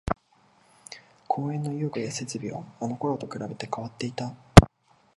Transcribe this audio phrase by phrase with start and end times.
[1.27, 4.35] 公園の遊具や設備はあのころと比べて変わっていた